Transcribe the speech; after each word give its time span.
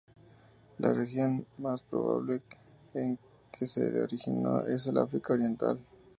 La 0.79 0.93
región 0.93 1.45
más 1.59 1.83
probable 1.83 2.41
en 2.95 3.19
que 3.51 3.67
se 3.67 4.01
originó 4.01 4.65
es 4.65 4.87
el 4.87 4.97
África 4.97 5.33
Oriental. 5.33 5.77